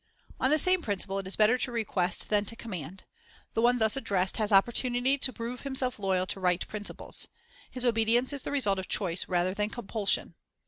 On 0.39 0.49
the 0.49 0.57
same 0.57 0.81
principle 0.81 1.19
it 1.19 1.27
is 1.27 1.35
better 1.35 1.59
to 1.59 1.71
request 1.71 2.31
than 2.31 2.43
to 2.45 2.55
command; 2.55 3.03
the 3.53 3.61
one 3.61 3.77
thus 3.77 3.95
addressed 3.95 4.37
has 4.37 4.51
opportunity 4.51 5.15
to 5.19 5.31
prove 5.31 5.61
himself 5.61 5.99
loyal 5.99 6.25
to 6.25 6.39
right 6.39 6.67
principles. 6.67 7.27
His 7.69 7.85
obedience 7.85 8.33
is 8.33 8.41
the 8.41 8.49
result 8.49 8.79
of 8.79 8.87
choice 8.87 9.29
rather 9.29 9.53
than 9.53 9.69
compulsion. 9.69 10.33